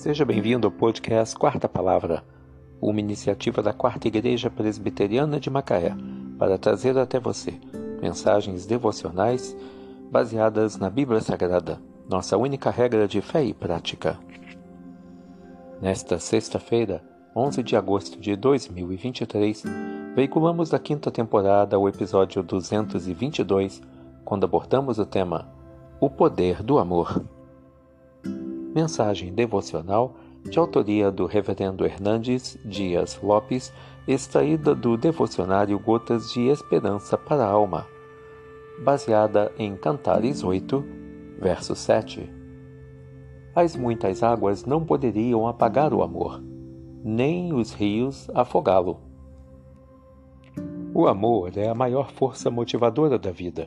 Seja 0.00 0.24
bem-vindo 0.24 0.66
ao 0.66 0.70
podcast 0.72 1.36
Quarta 1.36 1.68
Palavra, 1.68 2.24
uma 2.80 3.00
iniciativa 3.00 3.62
da 3.62 3.74
Quarta 3.74 4.08
Igreja 4.08 4.48
Presbiteriana 4.48 5.38
de 5.38 5.50
Macaé, 5.50 5.94
para 6.38 6.56
trazer 6.56 6.96
até 6.96 7.20
você 7.20 7.60
mensagens 8.00 8.64
devocionais 8.64 9.54
baseadas 10.10 10.78
na 10.78 10.88
Bíblia 10.88 11.20
Sagrada, 11.20 11.78
nossa 12.08 12.38
única 12.38 12.70
regra 12.70 13.06
de 13.06 13.20
fé 13.20 13.44
e 13.44 13.52
prática. 13.52 14.18
Nesta 15.82 16.18
sexta-feira, 16.18 17.04
11 17.36 17.62
de 17.62 17.76
agosto 17.76 18.18
de 18.18 18.34
2023, 18.36 19.64
veiculamos 20.14 20.70
da 20.70 20.78
quinta 20.78 21.10
temporada 21.10 21.78
o 21.78 21.86
episódio 21.86 22.42
222, 22.42 23.82
quando 24.24 24.44
abordamos 24.44 24.98
o 24.98 25.04
tema 25.04 25.52
O 26.00 26.08
Poder 26.08 26.62
do 26.62 26.78
Amor. 26.78 27.22
Mensagem 28.80 29.30
devocional 29.34 30.14
de 30.42 30.58
autoria 30.58 31.10
do 31.10 31.26
Reverendo 31.26 31.84
Hernandes 31.84 32.58
Dias 32.64 33.20
Lopes, 33.22 33.70
extraída 34.08 34.74
do 34.74 34.96
devocionário 34.96 35.78
Gotas 35.78 36.32
de 36.32 36.48
Esperança 36.48 37.18
para 37.18 37.44
a 37.44 37.50
Alma, 37.50 37.86
baseada 38.82 39.52
em 39.58 39.76
Cantares 39.76 40.42
8, 40.42 40.82
verso 41.38 41.76
7. 41.76 42.26
As 43.54 43.76
muitas 43.76 44.22
águas 44.22 44.64
não 44.64 44.82
poderiam 44.82 45.46
apagar 45.46 45.92
o 45.92 46.02
amor, 46.02 46.42
nem 47.04 47.52
os 47.52 47.74
rios 47.74 48.30
afogá-lo. 48.32 48.98
O 50.94 51.06
amor 51.06 51.52
é 51.54 51.68
a 51.68 51.74
maior 51.74 52.10
força 52.10 52.50
motivadora 52.50 53.18
da 53.18 53.30
vida. 53.30 53.66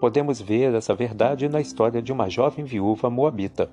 Podemos 0.00 0.40
ver 0.40 0.72
essa 0.72 0.94
verdade 0.94 1.50
na 1.50 1.60
história 1.60 2.00
de 2.00 2.10
uma 2.10 2.30
jovem 2.30 2.64
viúva 2.64 3.10
moabita. 3.10 3.70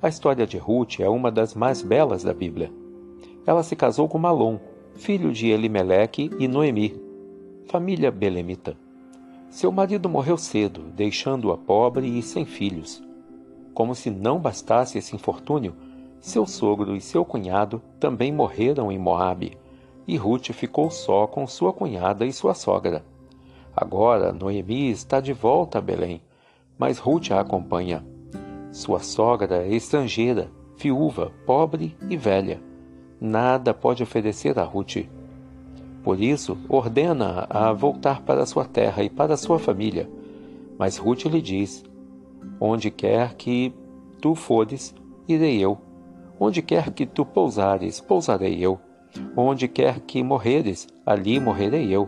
A 0.00 0.08
história 0.08 0.46
de 0.46 0.58
Ruth 0.58 1.00
é 1.00 1.08
uma 1.08 1.32
das 1.32 1.54
mais 1.54 1.80
belas 1.80 2.22
da 2.22 2.34
Bíblia. 2.34 2.70
Ela 3.46 3.62
se 3.62 3.74
casou 3.74 4.06
com 4.06 4.18
Malom, 4.18 4.58
filho 4.94 5.32
de 5.32 5.48
Elimeleque 5.48 6.30
e 6.38 6.46
Noemi, 6.46 7.00
família 7.66 8.10
belemita. 8.10 8.76
Seu 9.48 9.72
marido 9.72 10.06
morreu 10.06 10.36
cedo, 10.36 10.82
deixando-a 10.94 11.56
pobre 11.56 12.06
e 12.06 12.22
sem 12.22 12.44
filhos. 12.44 13.02
Como 13.72 13.94
se 13.94 14.10
não 14.10 14.38
bastasse 14.38 14.98
esse 14.98 15.16
infortúnio, 15.16 15.74
seu 16.20 16.46
sogro 16.46 16.94
e 16.94 17.00
seu 17.00 17.24
cunhado 17.24 17.80
também 17.98 18.30
morreram 18.30 18.92
em 18.92 18.98
Moabe, 18.98 19.56
e 20.06 20.14
Ruth 20.18 20.50
ficou 20.52 20.90
só 20.90 21.26
com 21.26 21.46
sua 21.46 21.72
cunhada 21.72 22.26
e 22.26 22.32
sua 22.34 22.52
sogra. 22.52 23.02
Agora 23.74 24.30
Noemi 24.30 24.90
está 24.90 25.22
de 25.22 25.32
volta 25.32 25.78
a 25.78 25.80
Belém, 25.80 26.20
mas 26.78 26.98
Ruth 26.98 27.30
a 27.30 27.40
acompanha. 27.40 28.04
Sua 28.76 29.00
sogra 29.00 29.62
é 29.62 29.74
estrangeira, 29.74 30.50
viúva, 30.76 31.32
pobre 31.46 31.96
e 32.10 32.14
velha. 32.14 32.62
Nada 33.18 33.72
pode 33.72 34.02
oferecer 34.02 34.58
a 34.58 34.64
Ruth. 34.64 35.08
Por 36.04 36.20
isso, 36.20 36.58
ordena 36.68 37.46
a 37.48 37.72
voltar 37.72 38.20
para 38.20 38.44
sua 38.44 38.66
terra 38.66 39.02
e 39.02 39.08
para 39.08 39.38
sua 39.38 39.58
família. 39.58 40.10
Mas 40.78 40.98
Ruth 40.98 41.24
lhe 41.24 41.40
diz: 41.40 41.82
Onde 42.60 42.90
quer 42.90 43.32
que 43.36 43.72
tu 44.20 44.34
fores, 44.34 44.94
irei 45.26 45.58
eu. 45.58 45.78
Onde 46.38 46.60
quer 46.60 46.90
que 46.92 47.06
tu 47.06 47.24
pousares, 47.24 47.98
pousarei 47.98 48.58
eu. 48.62 48.78
Onde 49.34 49.68
quer 49.68 50.00
que 50.00 50.22
morreres, 50.22 50.86
ali 51.06 51.40
morrerei 51.40 51.90
eu. 51.90 52.06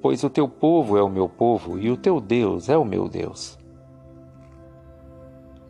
Pois 0.00 0.24
o 0.24 0.30
teu 0.30 0.48
povo 0.48 0.96
é 0.96 1.02
o 1.02 1.10
meu 1.10 1.28
povo 1.28 1.78
e 1.78 1.90
o 1.90 1.96
teu 1.98 2.22
Deus 2.22 2.70
é 2.70 2.78
o 2.78 2.86
meu 2.86 3.06
Deus. 3.06 3.59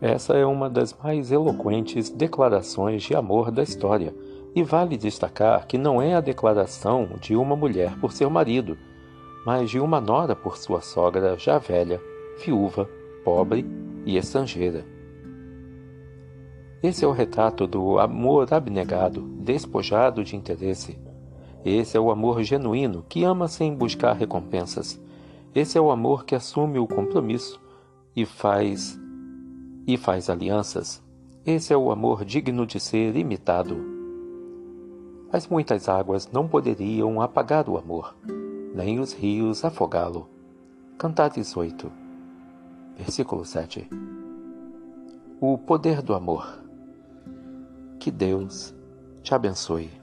Essa 0.01 0.33
é 0.33 0.47
uma 0.47 0.71
das 0.71 0.95
mais 0.95 1.31
eloquentes 1.31 2.09
declarações 2.09 3.03
de 3.03 3.15
amor 3.15 3.51
da 3.51 3.63
história, 3.63 4.15
e 4.55 4.63
vale 4.63 4.97
destacar 4.97 5.67
que 5.67 5.79
não 5.79 6.01
é 6.01 6.15
a 6.15 6.21
declaração 6.21 7.11
de 7.21 7.37
uma 7.37 7.55
mulher 7.55 7.97
por 8.01 8.13
seu 8.13 8.31
marido, 8.31 8.77
mas 9.45 9.71
de 9.71 9.79
uma 9.79 10.01
nora 10.01 10.35
por 10.35 10.57
sua 10.57 10.81
sogra 10.81 11.37
já 11.39 11.59
velha, 11.59 12.01
viúva, 12.43 12.89
pobre 13.25 13.65
e 14.07 14.17
estrangeira. 14.17 14.85
Esse 16.83 17.05
é 17.05 17.09
o 17.09 17.13
retrato 17.13 17.67
do 17.67 17.99
amor 17.99 18.53
abnegado, 18.53 19.21
despojado 19.39 20.25
de 20.25 20.35
interesse. 20.35 20.99
Esse 21.63 21.97
é 21.97 22.01
o 22.01 22.11
amor 22.11 22.43
genuíno 22.43 23.05
que 23.07 23.23
ama 23.23 23.49
sem 23.49 23.75
buscar 23.75 24.15
recompensas. 24.15 24.99
Esse 25.55 25.77
é 25.77 25.81
o 25.81 25.91
amor 25.91 26.25
que 26.25 26.35
assume 26.35 26.79
o 26.79 26.87
compromisso 26.87 27.61
e 28.17 28.25
faz 28.25 28.99
e 29.95 29.97
faz 29.97 30.31
alianças, 30.31 31.03
esse 31.45 31.73
é 31.73 31.77
o 31.77 31.91
amor 31.91 32.25
digno 32.25 32.65
de 32.65 32.79
ser 32.79 33.17
imitado. 33.17 33.77
As 35.33 35.49
muitas 35.49 35.89
águas 35.89 36.31
não 36.31 36.47
poderiam 36.47 37.21
apagar 37.21 37.69
o 37.69 37.77
amor, 37.77 38.15
nem 38.73 39.01
os 39.01 39.13
rios 39.13 39.65
afogá-lo. 39.65 40.29
Cantares 40.97 41.57
8, 41.57 41.91
versículo 42.97 43.45
7. 43.45 43.89
O 45.41 45.59
poder 45.59 46.03
do 46.03 46.15
amor. 46.15 46.63
Que 47.99 48.13
Deus 48.13 48.73
te 49.25 49.35
abençoe. 49.35 50.00